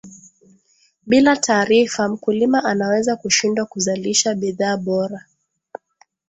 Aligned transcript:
bila 1.05 1.35
taarifa 1.37 2.07
mkulima 2.09 2.63
anaweza 2.63 3.15
kushindwa 3.15 3.65
kuzalisha 3.65 4.33
bidhaa 4.35 4.77
bora 4.77 5.25